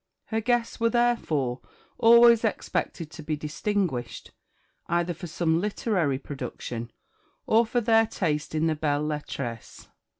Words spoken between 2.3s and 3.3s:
expected to